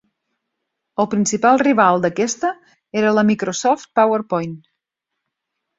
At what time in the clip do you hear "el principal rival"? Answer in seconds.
1.03-2.01